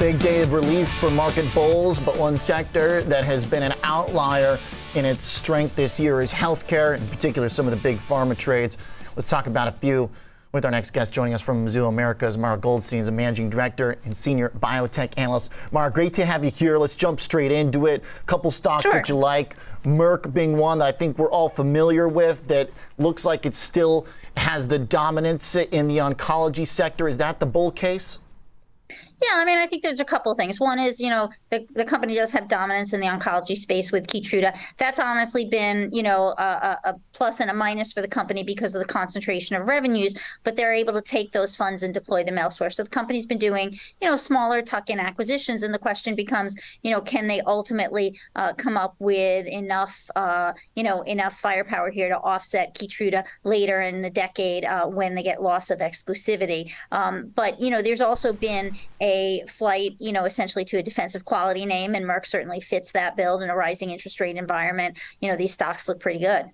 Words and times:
Big 0.00 0.18
day 0.18 0.40
of 0.40 0.54
relief 0.54 0.88
for 0.94 1.10
market 1.10 1.52
bulls, 1.52 2.00
but 2.00 2.16
one 2.16 2.38
sector 2.38 3.02
that 3.02 3.22
has 3.22 3.44
been 3.44 3.62
an 3.62 3.74
outlier 3.82 4.58
in 4.94 5.04
its 5.04 5.22
strength 5.22 5.76
this 5.76 6.00
year 6.00 6.22
is 6.22 6.32
healthcare, 6.32 6.96
in 6.96 7.06
particular 7.08 7.50
some 7.50 7.66
of 7.66 7.70
the 7.70 7.76
big 7.76 7.98
pharma 7.98 8.34
trades. 8.34 8.78
Let's 9.14 9.28
talk 9.28 9.46
about 9.46 9.68
a 9.68 9.72
few 9.72 10.08
with 10.52 10.64
our 10.64 10.70
next 10.70 10.92
guest 10.92 11.12
joining 11.12 11.34
us 11.34 11.42
from 11.42 11.66
Mizuho 11.66 11.90
Americas, 11.90 12.38
Mara 12.38 12.56
Goldstein 12.56 12.98
is 12.98 13.08
a 13.08 13.12
managing 13.12 13.50
director 13.50 13.98
and 14.06 14.16
senior 14.16 14.48
biotech 14.58 15.12
analyst. 15.18 15.52
Mara, 15.70 15.90
great 15.90 16.14
to 16.14 16.24
have 16.24 16.46
you 16.46 16.50
here. 16.50 16.78
Let's 16.78 16.94
jump 16.94 17.20
straight 17.20 17.52
into 17.52 17.84
it. 17.84 18.02
A 18.22 18.24
couple 18.24 18.50
stocks 18.50 18.84
sure. 18.84 18.94
that 18.94 19.10
you 19.10 19.16
like. 19.16 19.56
Merck 19.84 20.32
being 20.32 20.56
one 20.56 20.78
that 20.78 20.88
I 20.88 20.92
think 20.92 21.18
we're 21.18 21.30
all 21.30 21.50
familiar 21.50 22.08
with 22.08 22.48
that 22.48 22.70
looks 22.96 23.26
like 23.26 23.44
it 23.44 23.54
still 23.54 24.06
has 24.38 24.66
the 24.66 24.78
dominance 24.78 25.54
in 25.56 25.88
the 25.88 25.98
oncology 25.98 26.66
sector. 26.66 27.06
Is 27.06 27.18
that 27.18 27.38
the 27.38 27.46
bull 27.46 27.70
case? 27.70 28.18
Yeah, 29.22 29.34
I 29.34 29.44
mean, 29.44 29.58
I 29.58 29.66
think 29.66 29.82
there's 29.82 30.00
a 30.00 30.04
couple 30.04 30.34
things. 30.34 30.58
One 30.58 30.78
is, 30.78 30.98
you 30.98 31.10
know, 31.10 31.28
the, 31.50 31.66
the 31.74 31.84
company 31.84 32.14
does 32.14 32.32
have 32.32 32.48
dominance 32.48 32.94
in 32.94 33.00
the 33.00 33.06
oncology 33.06 33.54
space 33.54 33.92
with 33.92 34.06
Keytruda. 34.06 34.58
That's 34.78 34.98
honestly 34.98 35.44
been, 35.44 35.90
you 35.92 36.02
know, 36.02 36.34
a, 36.38 36.78
a, 36.84 36.94
plus 37.12 37.38
and 37.38 37.50
a 37.50 37.54
minus 37.54 37.92
for 37.92 38.00
the 38.00 38.08
company 38.08 38.42
because 38.42 38.74
of 38.74 38.80
the 38.80 38.88
concentration 38.88 39.56
of 39.56 39.66
revenues, 39.66 40.14
but 40.42 40.56
they're 40.56 40.72
able 40.72 40.94
to 40.94 41.02
take 41.02 41.32
those 41.32 41.54
funds 41.54 41.82
and 41.82 41.92
deploy 41.92 42.24
them 42.24 42.38
elsewhere. 42.38 42.70
So 42.70 42.82
the 42.82 42.88
company's 42.88 43.26
been 43.26 43.38
doing, 43.38 43.74
you 44.00 44.08
know, 44.08 44.16
smaller 44.16 44.62
tuck-in 44.62 44.98
acquisitions, 44.98 45.62
and 45.62 45.74
the 45.74 45.78
question 45.78 46.14
becomes, 46.14 46.56
you 46.82 46.90
know, 46.90 47.02
can 47.02 47.26
they 47.26 47.42
ultimately 47.42 48.18
uh, 48.36 48.54
come 48.54 48.78
up 48.78 48.94
with 49.00 49.46
enough, 49.46 50.10
uh, 50.16 50.54
you 50.76 50.82
know, 50.82 51.02
enough 51.02 51.34
firepower 51.34 51.90
here 51.90 52.08
to 52.08 52.18
offset 52.20 52.74
Keytruda 52.74 53.26
later 53.44 53.82
in 53.82 54.00
the 54.00 54.10
decade 54.10 54.64
uh, 54.64 54.86
when 54.86 55.14
they 55.14 55.22
get 55.22 55.42
loss 55.42 55.70
of 55.70 55.80
exclusivity? 55.80 56.72
Um, 56.90 57.30
but 57.34 57.60
you 57.60 57.68
know, 57.68 57.82
there's 57.82 58.00
also 58.00 58.32
been 58.32 58.74
a 59.02 59.09
a 59.10 59.44
flight, 59.46 59.92
you 59.98 60.12
know, 60.12 60.24
essentially 60.24 60.64
to 60.66 60.78
a 60.78 60.82
defensive 60.82 61.24
quality 61.24 61.66
name, 61.66 61.94
and 61.94 62.04
Merck 62.04 62.26
certainly 62.26 62.60
fits 62.60 62.92
that 62.92 63.16
build 63.16 63.42
in 63.42 63.50
a 63.50 63.56
rising 63.56 63.90
interest 63.90 64.20
rate 64.20 64.36
environment. 64.36 64.96
You 65.20 65.28
know, 65.30 65.36
these 65.36 65.52
stocks 65.52 65.88
look 65.88 66.00
pretty 66.00 66.20
good. 66.20 66.46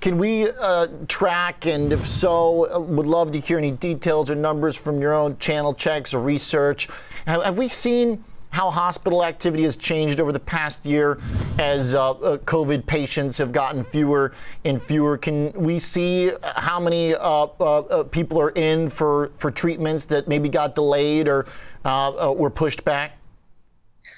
Can 0.00 0.18
we 0.18 0.50
uh, 0.50 0.88
track, 1.06 1.64
and 1.66 1.92
if 1.92 2.08
so, 2.08 2.74
uh, 2.74 2.80
would 2.80 3.06
love 3.06 3.30
to 3.32 3.40
hear 3.40 3.58
any 3.58 3.70
details 3.70 4.30
or 4.30 4.34
numbers 4.34 4.74
from 4.74 5.00
your 5.00 5.14
own 5.14 5.38
channel 5.38 5.72
checks 5.74 6.12
or 6.12 6.20
research. 6.20 6.88
Have, 7.26 7.42
have 7.44 7.58
we 7.58 7.68
seen 7.68 8.24
how 8.52 8.70
hospital 8.70 9.24
activity 9.24 9.64
has 9.64 9.76
changed 9.76 10.20
over 10.20 10.30
the 10.30 10.38
past 10.38 10.84
year 10.84 11.18
as 11.58 11.94
uh, 11.94 12.10
uh, 12.10 12.36
COVID 12.38 12.86
patients 12.86 13.38
have 13.38 13.50
gotten 13.50 13.82
fewer 13.82 14.34
and 14.64 14.80
fewer. 14.80 15.16
Can 15.16 15.52
we 15.52 15.78
see 15.78 16.30
how 16.56 16.78
many 16.78 17.14
uh, 17.14 17.18
uh, 17.18 17.46
uh 17.58 18.02
people 18.04 18.40
are 18.40 18.50
in 18.50 18.90
for, 18.90 19.32
for 19.38 19.50
treatments 19.50 20.04
that 20.06 20.28
maybe 20.28 20.48
got 20.48 20.74
delayed 20.74 21.28
or 21.28 21.46
were 21.84 22.50
pushed 22.50 22.84
back? 22.84 23.18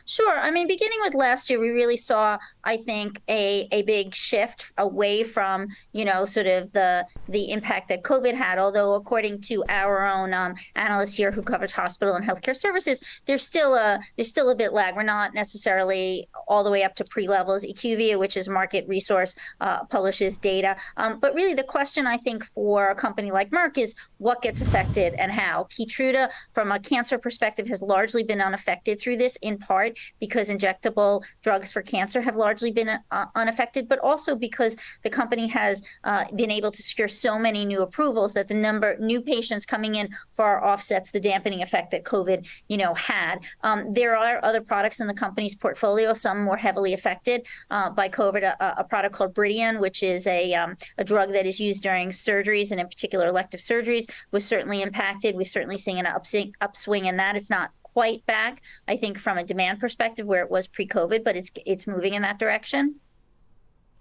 Sure. 0.06 0.38
I 0.38 0.50
mean, 0.50 0.66
beginning 0.66 0.98
with 1.02 1.14
last 1.14 1.50
year, 1.50 1.60
we 1.60 1.70
really 1.70 1.96
saw, 1.96 2.38
I 2.64 2.76
think, 2.76 3.20
a, 3.28 3.68
a 3.72 3.82
big 3.82 4.14
shift 4.14 4.72
away 4.78 5.24
from, 5.24 5.68
you 5.92 6.04
know, 6.04 6.24
sort 6.24 6.46
of 6.46 6.72
the 6.72 7.06
the 7.28 7.50
impact 7.50 7.88
that 7.88 8.02
COVID 8.02 8.34
had. 8.34 8.58
Although, 8.58 8.94
according 8.94 9.40
to 9.42 9.64
our 9.68 10.04
own 10.04 10.32
um, 10.34 10.54
analyst 10.74 11.16
here 11.16 11.30
who 11.30 11.42
covers 11.42 11.72
hospital 11.72 12.14
and 12.14 12.24
healthcare 12.24 12.56
services, 12.56 13.00
there's 13.26 13.42
still 13.42 13.74
a 13.74 14.00
there's 14.16 14.28
still 14.28 14.50
a 14.50 14.54
bit 14.54 14.72
lag. 14.72 14.96
We're 14.96 15.02
not 15.02 15.34
necessarily 15.34 16.28
all 16.48 16.64
the 16.64 16.70
way 16.70 16.82
up 16.82 16.94
to 16.96 17.04
pre 17.04 17.28
levels. 17.28 17.64
IQVIA, 17.64 18.18
which 18.18 18.36
is 18.36 18.48
market 18.48 18.86
resource, 18.88 19.34
uh, 19.60 19.84
publishes 19.84 20.38
data. 20.38 20.76
Um, 20.96 21.18
but 21.20 21.34
really, 21.34 21.54
the 21.54 21.64
question 21.64 22.06
I 22.06 22.16
think 22.16 22.44
for 22.44 22.88
a 22.88 22.94
company 22.94 23.30
like 23.30 23.50
Merck 23.50 23.78
is 23.78 23.94
what 24.18 24.42
gets 24.42 24.60
affected 24.60 25.14
and 25.14 25.32
how. 25.32 25.64
Keytruda, 25.64 26.30
from 26.52 26.70
a 26.70 26.78
cancer 26.78 27.18
perspective, 27.18 27.66
has 27.66 27.82
largely 27.82 28.22
been 28.22 28.40
unaffected 28.40 29.00
through 29.00 29.16
this, 29.16 29.36
in 29.42 29.58
part 29.58 29.73
because 30.20 30.48
injectable 30.50 31.24
drugs 31.42 31.72
for 31.72 31.82
cancer 31.82 32.20
have 32.20 32.36
largely 32.36 32.70
been 32.70 32.90
uh, 33.10 33.26
unaffected, 33.34 33.88
but 33.88 33.98
also 34.00 34.34
because 34.36 34.76
the 35.02 35.10
company 35.10 35.46
has 35.48 35.82
uh, 36.04 36.24
been 36.34 36.50
able 36.50 36.70
to 36.70 36.82
secure 36.82 37.08
so 37.08 37.38
many 37.38 37.64
new 37.64 37.82
approvals 37.82 38.32
that 38.34 38.48
the 38.48 38.54
number 38.54 38.96
new 38.98 39.20
patients 39.20 39.66
coming 39.66 39.94
in 39.94 40.08
far 40.32 40.64
offsets 40.64 41.10
the 41.10 41.20
dampening 41.20 41.62
effect 41.62 41.90
that 41.90 42.04
COVID, 42.04 42.48
you 42.68 42.76
know, 42.76 42.94
had. 42.94 43.40
Um, 43.62 43.92
there 43.92 44.16
are 44.16 44.44
other 44.44 44.60
products 44.60 45.00
in 45.00 45.06
the 45.06 45.14
company's 45.14 45.54
portfolio, 45.54 46.12
some 46.12 46.42
more 46.42 46.56
heavily 46.56 46.92
affected 46.94 47.46
uh, 47.70 47.90
by 47.90 48.08
COVID. 48.08 48.42
A, 48.42 48.74
a, 48.78 48.84
product 48.84 49.14
called 49.14 49.34
Bridion, 49.34 49.80
which 49.80 50.02
is 50.02 50.26
a 50.26 50.54
um, 50.54 50.76
a 50.98 51.04
drug 51.04 51.32
that 51.32 51.46
is 51.46 51.58
used 51.58 51.82
during 51.82 52.10
surgeries 52.10 52.70
and 52.70 52.80
in 52.80 52.86
particular 52.86 53.26
elective 53.26 53.60
surgeries, 53.60 54.06
was 54.30 54.44
certainly 54.44 54.82
impacted. 54.82 55.34
We're 55.34 55.44
certainly 55.44 55.78
seeing 55.78 55.98
an 55.98 56.06
upswing, 56.06 56.54
upswing 56.60 57.06
in 57.06 57.16
that. 57.16 57.36
It's 57.36 57.50
not 57.50 57.70
quite 57.94 58.26
back, 58.26 58.60
I 58.86 58.96
think, 58.96 59.18
from 59.18 59.38
a 59.38 59.44
demand 59.44 59.80
perspective 59.80 60.26
where 60.26 60.42
it 60.42 60.50
was 60.50 60.66
pre-COVID, 60.66 61.24
but 61.24 61.36
it's 61.36 61.50
it's 61.64 61.86
moving 61.86 62.14
in 62.14 62.22
that 62.22 62.38
direction. 62.38 62.96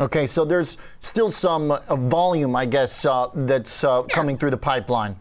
Okay, 0.02 0.28
so 0.28 0.44
there's 0.44 0.78
still 1.00 1.32
some 1.32 1.72
uh, 1.72 1.96
volume, 1.96 2.56
I 2.56 2.66
guess, 2.66 3.06
uh, 3.06 3.28
that's 3.34 3.84
uh, 3.84 4.04
yeah. 4.10 4.16
coming 4.16 4.38
through 4.38 4.50
the 4.50 4.58
pipeline. 4.58 5.16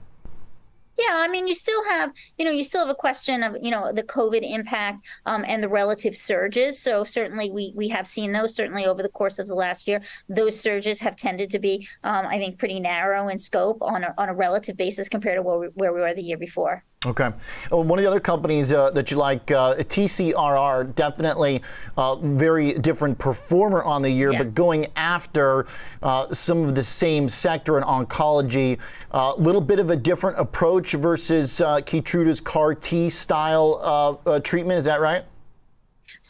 Yeah, 0.99 1.15
I 1.15 1.29
mean, 1.29 1.49
you 1.49 1.55
still 1.55 1.85
have, 1.89 2.13
you 2.39 2.45
know, 2.45 2.51
you 2.51 2.65
still 2.65 2.81
have 2.81 2.91
a 2.91 2.95
question 2.95 3.43
of, 3.43 3.57
you 3.61 3.71
know, 3.71 3.93
the 3.93 4.03
COVID 4.03 4.43
impact 4.43 5.05
um, 5.27 5.45
and 5.47 5.63
the 5.63 5.69
relative 5.69 6.15
surges. 6.17 6.79
So 6.79 7.05
certainly, 7.05 7.51
we 7.51 7.73
we 7.75 7.89
have 7.89 8.07
seen 8.07 8.33
those. 8.33 8.55
Certainly, 8.55 8.87
over 8.87 9.03
the 9.03 9.09
course 9.09 9.39
of 9.39 9.47
the 9.47 9.55
last 9.55 9.89
year, 9.89 10.01
those 10.29 10.59
surges 10.59 11.01
have 11.01 11.17
tended 11.17 11.51
to 11.51 11.59
be, 11.59 11.87
um, 12.05 12.27
I 12.27 12.39
think, 12.39 12.59
pretty 12.59 12.81
narrow 12.81 13.29
in 13.29 13.39
scope 13.39 13.79
on 13.83 14.05
a, 14.05 14.15
on 14.17 14.29
a 14.29 14.35
relative 14.35 14.77
basis 14.77 15.09
compared 15.09 15.37
to 15.37 15.43
where 15.43 15.59
we, 15.59 15.67
where 15.75 15.93
we 15.93 16.01
were 16.01 16.15
the 16.15 16.23
year 16.23 16.39
before. 16.39 16.85
Okay. 17.05 17.31
Well, 17.71 17.83
one 17.83 17.99
of 17.99 18.05
the 18.05 18.09
other 18.09 18.21
companies 18.21 18.73
uh, 18.73 18.91
that 18.93 19.11
you 19.11 19.17
like, 19.17 19.51
uh, 19.51 19.75
TCRR, 19.75 20.95
definitely 20.95 21.63
uh, 21.97 22.15
very 22.17 22.75
different 22.75 23.19
performer 23.19 23.83
on 23.83 24.03
the 24.03 24.11
year, 24.11 24.31
yeah. 24.31 24.39
but 24.39 24.55
going 24.55 24.87
after 24.95 25.67
uh, 26.03 26.33
some 26.33 26.63
of 26.63 26.77
the 26.77 26.85
same 26.85 27.29
sector 27.29 27.77
in 27.77 27.85
oncology, 27.85 28.79
a 29.11 29.17
uh, 29.17 29.35
little 29.35 29.61
bit 29.61 29.81
of 29.81 29.91
a 29.91 29.97
different 29.97 30.39
approach 30.39 30.93
versus 30.93 31.61
uh, 31.61 31.81
Keytruda's 31.81 32.41
CAR 32.41 32.75
T 32.75 33.11
style 33.11 34.21
treatment. 34.45 34.79
Is 34.79 34.85
that 34.85 35.01
right? 35.01 35.25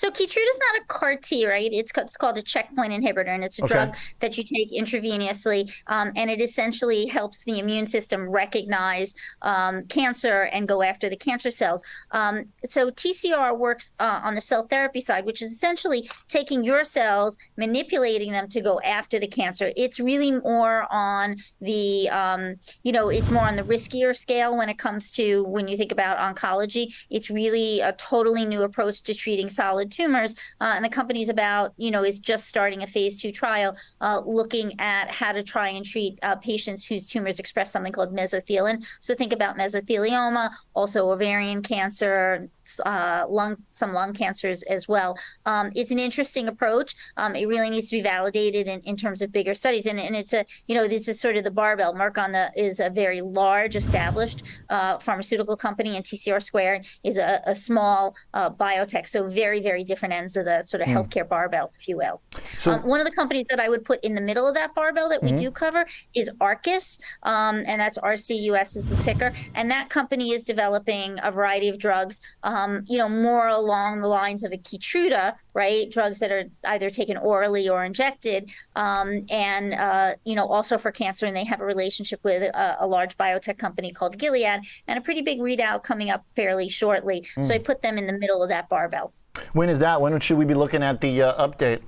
So 0.03 0.11
Keytruda 0.11 0.25
is 0.25 0.59
not 0.59 0.83
a 0.83 0.85
CAR 0.89 1.15
T, 1.15 1.47
right? 1.47 1.71
It's, 1.73 1.93
it's 1.97 2.17
called 2.17 2.37
a 2.37 2.43
checkpoint 2.43 2.93
inhibitor, 2.93 3.29
and 3.29 3.45
it's 3.45 3.61
a 3.61 3.65
okay. 3.67 3.75
drug 3.75 3.97
that 4.19 4.37
you 4.37 4.43
take 4.43 4.73
intravenously, 4.73 5.73
um, 5.87 6.11
and 6.17 6.29
it 6.29 6.41
essentially 6.41 7.07
helps 7.07 7.45
the 7.45 7.61
immune 7.61 7.87
system 7.87 8.29
recognize 8.29 9.15
um, 9.43 9.85
cancer 9.85 10.49
and 10.53 10.67
go 10.67 10.83
after 10.83 11.09
the 11.09 11.15
cancer 11.15 11.53
cells. 11.53 11.85
Um, 12.11 12.47
so 12.65 12.91
TCR 12.91 13.57
works 13.57 13.93
uh, 14.01 14.21
on 14.25 14.35
the 14.35 14.41
cell 14.41 14.67
therapy 14.67 15.01
side, 15.01 15.25
which 15.25 15.41
is 15.41 15.53
essentially 15.53 16.11
taking 16.27 16.65
your 16.65 16.83
cells, 16.83 17.39
manipulating 17.57 18.33
them 18.33 18.49
to 18.49 18.61
go 18.61 18.81
after 18.81 19.21
the 19.21 19.29
cancer. 19.29 19.71
It's 19.77 20.01
really 20.01 20.33
more 20.33 20.89
on 20.91 21.37
the, 21.61 22.09
um, 22.11 22.57
you 22.83 22.91
know, 22.91 23.09
it's 23.09 23.31
more 23.31 23.45
on 23.47 23.55
the 23.55 23.63
riskier 23.63 24.17
scale 24.17 24.57
when 24.57 24.69
it 24.69 24.79
comes 24.79 25.13
to 25.13 25.45
when 25.45 25.69
you 25.69 25.77
think 25.77 25.93
about 25.93 26.19
oncology. 26.19 26.93
It's 27.09 27.31
really 27.31 27.79
a 27.79 27.93
totally 27.93 28.45
new 28.45 28.63
approach 28.63 29.05
to 29.05 29.15
treating 29.15 29.49
solid 29.49 29.83
solid 29.83 29.92
tumors. 29.93 30.35
Uh, 30.61 30.73
and 30.77 30.85
the 30.85 30.89
company's 30.89 31.29
about, 31.29 31.73
you 31.77 31.91
know, 31.91 32.05
is 32.05 32.19
just 32.19 32.47
starting 32.47 32.83
a 32.83 32.87
phase 32.87 33.21
two 33.21 33.33
trial 33.33 33.77
uh, 34.01 34.21
looking 34.25 34.73
at 34.81 35.09
how 35.09 35.33
to 35.33 35.43
try 35.43 35.69
and 35.69 35.85
treat 35.85 36.19
uh, 36.23 36.37
patients 36.37 36.87
whose 36.87 37.07
tumors 37.09 37.39
express 37.39 37.71
something 37.71 37.93
called 37.93 38.15
mesothelin. 38.15 38.85
So 39.01 39.15
think 39.15 39.33
about 39.33 39.57
mesothelioma, 39.59 40.51
also 40.75 41.11
ovarian 41.11 41.63
cancer, 41.63 42.49
uh, 42.85 43.25
lung 43.29 43.57
some 43.71 43.93
lung 43.93 44.13
cancers 44.13 44.63
as 44.65 44.89
well. 44.89 45.17
Um, 45.47 45.71
it's 45.75 45.91
an 45.91 45.99
interesting 45.99 46.49
approach. 46.49 46.95
Um, 47.17 47.35
it 47.35 47.47
really 47.47 47.71
needs 47.71 47.89
to 47.91 47.97
be 47.97 48.03
validated 48.03 48.67
in, 48.67 48.81
in 48.81 48.97
terms 48.97 49.23
of 49.23 49.33
bigger 49.33 49.55
studies, 49.55 49.87
and, 49.87 49.99
and 49.99 50.15
it's 50.15 50.33
a 50.33 50.45
you 50.67 50.75
know 50.75 50.89
this 50.89 51.09
is 51.09 51.21
sort 51.21 51.37
of 51.37 51.45
the 51.45 51.51
barbell. 51.51 51.95
Merck 51.95 52.19
on 52.19 52.33
the 52.33 52.51
is 52.57 52.81
a 52.81 52.91
very 52.91 53.21
large 53.21 53.77
established 53.77 54.43
uh, 54.71 54.99
pharmaceutical 54.99 55.57
company, 55.57 55.97
and 55.97 56.05
TCR 56.05 56.43
Square 56.43 56.83
is 57.05 57.19
a, 57.19 57.43
a 57.47 57.57
small 57.57 58.15
uh, 58.35 58.51
biotech. 58.51 59.09
So 59.09 59.29
very 59.29 59.61
very 59.61 59.85
different 59.85 60.15
ends 60.15 60.37
of 60.37 60.45
the 60.45 60.63
sort 60.63 60.83
of 60.83 60.89
mm. 60.89 60.95
healthcare 60.95 61.29
barbell, 61.29 61.73
if 61.79 61.89
you 61.89 61.97
will. 61.97 62.21
So 62.59 62.73
um, 62.73 62.83
one 62.83 63.01
of 63.01 63.07
the 63.07 63.13
companies 63.13 63.47
that 63.51 63.61
I 63.61 63.69
would 63.69 63.85
put 63.85 64.03
in 64.05 64.15
the 64.15 64.23
middle 64.23 64.47
of 64.47 64.55
that 64.55 64.75
barbell 64.75 65.09
that 65.09 65.23
we 65.23 65.31
mm-hmm. 65.31 65.39
do 65.39 65.51
cover 65.51 65.87
is 66.15 66.31
Arcus, 66.41 66.99
um, 67.23 67.63
and 67.67 67.81
that's 67.81 67.99
RCUS 67.99 68.77
is 68.77 68.87
the 68.87 68.97
ticker, 68.97 69.33
and 69.55 69.71
that 69.71 69.89
company 69.89 70.33
is 70.33 70.45
developing 70.45 71.19
a 71.23 71.31
variety 71.31 71.69
of 71.69 71.79
drugs 71.79 72.21
um, 72.53 72.85
you 72.87 72.99
know, 72.99 73.09
more 73.09 73.49
along 73.49 74.01
the 74.01 74.09
lines 74.09 74.45
of 74.45 74.53
a 74.53 74.59
Keytruda, 74.59 75.35
right? 75.55 75.91
Drugs 75.91 76.19
that 76.19 76.31
are 76.31 76.45
either 76.65 76.91
taken 76.91 77.17
orally 77.17 77.69
or 77.69 77.85
injected, 77.85 78.51
um, 78.77 79.23
and 79.31 79.75
uh, 79.75 80.15
you 80.25 80.35
know, 80.35 80.47
also 80.47 80.77
for 80.77 80.93
cancer. 80.93 81.27
And 81.27 81.35
they 81.35 81.45
have 81.45 81.61
a 81.61 81.65
relationship 81.65 82.21
with 82.23 82.43
a, 82.43 82.77
a, 82.81 82.87
large 82.87 83.17
biotech 83.17 83.59
company 83.59 83.91
called 83.93 84.19
Gilead, 84.19 84.61
and 84.87 84.99
a 84.99 85.01
pretty 85.01 85.23
big 85.23 85.41
readout 85.41 85.83
coming 85.83 86.11
up 86.11 86.25
fairly 86.37 86.69
shortly. 86.69 87.27
Mm. 87.37 87.45
So 87.45 87.55
I 87.55 87.59
put 87.59 87.81
them 87.81 87.97
in 87.97 88.07
the 88.07 88.19
middle 88.19 88.43
of 88.43 88.51
that 88.51 88.69
barbell. 88.69 89.13
When 89.55 89.71
is 89.71 89.79
that? 89.79 90.01
When 90.01 90.19
should 90.21 90.37
we 90.37 90.45
be 90.45 90.55
looking 90.55 90.83
at 90.83 91.01
the 91.01 91.23
uh, 91.23 91.49
update? 91.49 91.81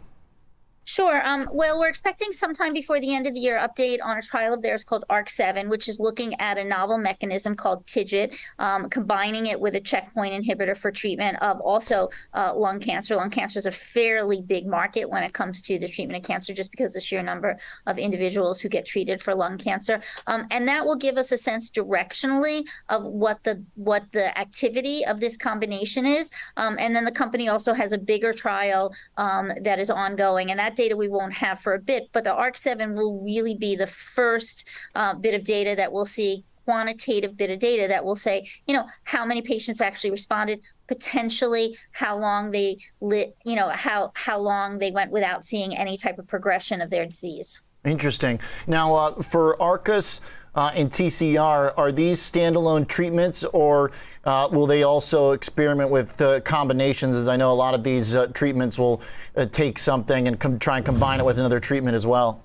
Sure. 0.86 1.26
Um, 1.26 1.48
well, 1.52 1.80
we're 1.80 1.88
expecting 1.88 2.30
sometime 2.30 2.74
before 2.74 3.00
the 3.00 3.14
end 3.14 3.26
of 3.26 3.32
the 3.32 3.40
year 3.40 3.58
update 3.58 3.98
on 4.02 4.18
a 4.18 4.22
trial 4.22 4.52
of 4.52 4.60
theirs 4.60 4.84
called 4.84 5.02
ARC7, 5.08 5.70
which 5.70 5.88
is 5.88 5.98
looking 5.98 6.38
at 6.40 6.58
a 6.58 6.64
novel 6.64 6.98
mechanism 6.98 7.54
called 7.54 7.86
TIGIT, 7.86 8.36
um, 8.58 8.90
combining 8.90 9.46
it 9.46 9.58
with 9.58 9.76
a 9.76 9.80
checkpoint 9.80 10.34
inhibitor 10.34 10.76
for 10.76 10.92
treatment 10.92 11.42
of 11.42 11.58
also 11.60 12.10
uh, 12.34 12.52
lung 12.54 12.80
cancer. 12.80 13.16
Lung 13.16 13.30
cancer 13.30 13.58
is 13.58 13.64
a 13.64 13.70
fairly 13.70 14.42
big 14.42 14.66
market 14.66 15.08
when 15.08 15.22
it 15.22 15.32
comes 15.32 15.62
to 15.62 15.78
the 15.78 15.88
treatment 15.88 16.18
of 16.18 16.28
cancer, 16.28 16.52
just 16.52 16.70
because 16.70 16.92
the 16.92 17.00
sheer 17.00 17.22
number 17.22 17.56
of 17.86 17.98
individuals 17.98 18.60
who 18.60 18.68
get 18.68 18.84
treated 18.84 19.22
for 19.22 19.34
lung 19.34 19.56
cancer, 19.56 20.02
um, 20.26 20.46
and 20.50 20.68
that 20.68 20.84
will 20.84 20.96
give 20.96 21.16
us 21.16 21.32
a 21.32 21.38
sense 21.38 21.70
directionally 21.70 22.66
of 22.90 23.04
what 23.04 23.42
the 23.44 23.64
what 23.74 24.04
the 24.12 24.38
activity 24.38 25.04
of 25.06 25.18
this 25.18 25.38
combination 25.38 26.04
is. 26.04 26.30
Um, 26.58 26.76
and 26.78 26.94
then 26.94 27.06
the 27.06 27.12
company 27.12 27.48
also 27.48 27.72
has 27.72 27.92
a 27.92 27.98
bigger 27.98 28.34
trial 28.34 28.94
um, 29.16 29.50
that 29.62 29.78
is 29.78 29.88
ongoing, 29.88 30.50
and 30.50 30.60
that 30.60 30.73
data 30.76 30.96
we 30.96 31.08
won't 31.08 31.34
have 31.34 31.60
for 31.60 31.74
a 31.74 31.78
bit, 31.78 32.08
but 32.12 32.24
the 32.24 32.30
ARC7 32.30 32.94
will 32.94 33.22
really 33.22 33.56
be 33.56 33.76
the 33.76 33.86
first 33.86 34.68
uh, 34.94 35.14
bit 35.14 35.34
of 35.34 35.44
data 35.44 35.74
that 35.76 35.92
we'll 35.92 36.06
see 36.06 36.44
quantitative 36.64 37.36
bit 37.36 37.50
of 37.50 37.58
data 37.58 37.86
that 37.88 38.04
will 38.04 38.16
say, 38.16 38.48
you 38.66 38.74
know, 38.74 38.86
how 39.04 39.24
many 39.24 39.42
patients 39.42 39.80
actually 39.80 40.10
responded, 40.10 40.60
potentially 40.86 41.76
how 41.92 42.16
long 42.16 42.50
they 42.50 42.78
lit, 43.00 43.36
you 43.44 43.54
know, 43.54 43.68
how 43.68 44.10
how 44.14 44.38
long 44.38 44.78
they 44.78 44.90
went 44.90 45.10
without 45.10 45.44
seeing 45.44 45.76
any 45.76 45.96
type 45.96 46.18
of 46.18 46.26
progression 46.26 46.80
of 46.80 46.90
their 46.90 47.04
disease. 47.04 47.60
Interesting. 47.84 48.40
Now, 48.66 48.94
uh, 48.94 49.22
for 49.22 49.60
Arcus 49.60 50.22
uh, 50.54 50.70
and 50.74 50.90
TCR, 50.90 51.74
are 51.76 51.92
these 51.92 52.20
standalone 52.20 52.86
treatments 52.86 53.44
or 53.44 53.90
uh, 54.24 54.48
will 54.50 54.66
they 54.66 54.82
also 54.82 55.32
experiment 55.32 55.90
with 55.90 56.20
uh, 56.20 56.40
combinations? 56.40 57.16
As 57.16 57.28
I 57.28 57.36
know, 57.36 57.52
a 57.52 57.54
lot 57.54 57.74
of 57.74 57.82
these 57.82 58.14
uh, 58.14 58.28
treatments 58.28 58.78
will 58.78 59.02
uh, 59.36 59.46
take 59.46 59.78
something 59.78 60.28
and 60.28 60.38
com- 60.38 60.58
try 60.58 60.76
and 60.76 60.86
combine 60.86 61.20
it 61.20 61.26
with 61.26 61.38
another 61.38 61.60
treatment 61.60 61.94
as 61.94 62.06
well. 62.06 62.42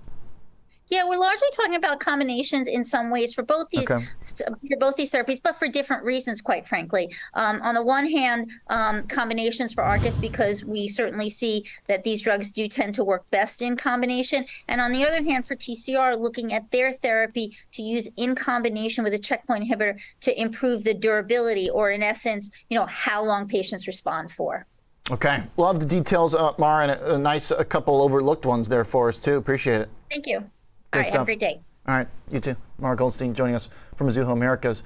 Yeah, 0.90 1.08
we're 1.08 1.18
largely 1.18 1.48
talking 1.56 1.76
about 1.76 2.00
combinations 2.00 2.68
in 2.68 2.84
some 2.84 3.12
ways 3.12 3.34
for 3.34 3.44
both 3.44 3.70
these 3.70 3.90
okay. 3.92 4.04
st- 4.18 4.50
for 4.50 4.78
both 4.80 4.96
these 4.96 5.12
therapies, 5.12 5.40
but 5.42 5.56
for 5.58 5.68
different 5.68 6.04
reasons, 6.04 6.42
quite 6.42 6.68
frankly. 6.68 7.14
Um, 7.36 7.62
on 7.62 7.76
the 7.76 7.84
one 7.84 8.08
hand, 8.08 8.52
um, 8.68 9.08
combinations 9.08 9.74
for 9.74 9.84
Arcus 9.84 10.18
because 10.18 10.66
we 10.66 10.88
certainly 10.88 11.30
see 11.30 11.64
that 11.88 12.04
these 12.04 12.22
drugs 12.22 12.52
do 12.52 12.68
tend 12.68 12.96
to 12.96 13.04
work 13.04 13.30
best 13.30 13.62
in 13.62 13.78
combination, 13.78 14.46
and 14.68 14.82
on 14.82 14.92
the 14.92 15.06
other 15.06 15.24
hand, 15.24 15.48
for 15.48 15.56
TCR, 15.56 16.20
looking 16.20 16.54
at 16.54 16.72
their 16.72 16.92
therapy 16.92 17.56
to 17.72 17.84
use 17.84 18.10
in 18.18 18.34
combination 18.34 19.04
with 19.04 19.14
a 19.14 19.20
checkpoint 19.20 19.64
inhibitor 19.64 20.00
to 20.22 20.42
improve 20.42 20.84
the 20.84 20.94
durability, 20.94 21.70
or 21.70 21.92
in 21.92 22.02
essence, 22.02 22.50
you 22.70 22.78
know, 22.78 22.88
how 22.88 23.24
long 23.24 23.48
patients 23.48 23.86
respond 23.86 24.32
for. 24.32 24.66
Okay, 25.12 25.44
love 25.58 25.80
the 25.80 25.86
details, 25.86 26.36
uh, 26.36 26.54
Mara, 26.58 26.84
and 26.84 26.92
a, 26.92 27.16
a 27.16 27.18
nice 27.18 27.52
a 27.52 27.66
couple 27.66 28.02
overlooked 28.02 28.46
ones 28.46 28.70
there 28.70 28.84
for 28.84 29.10
us 29.10 29.20
too. 29.20 29.38
Appreciate 29.38 29.82
it. 29.82 29.90
Thank 30.10 30.28
you. 30.28 30.50
All 30.92 31.00
right, 31.00 31.08
stuff. 31.08 31.20
have 31.20 31.22
a 31.22 31.26
great 31.26 31.40
day. 31.40 31.62
All 31.88 31.96
right, 31.96 32.08
you 32.32 32.40
too. 32.40 32.56
Mara 32.78 32.96
Goldstein 32.96 33.34
joining 33.34 33.56
us 33.56 33.70
from 33.96 34.08
Mizuho 34.08 34.32
Americas. 34.32 34.84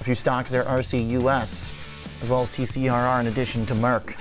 A 0.00 0.04
few 0.04 0.14
stocks 0.14 0.50
there, 0.50 0.64
RCUS, 0.64 1.72
as 2.22 2.28
well 2.28 2.42
as 2.42 2.48
TCRR 2.48 3.20
in 3.20 3.26
addition 3.26 3.66
to 3.66 3.74
Merck. 3.74 4.16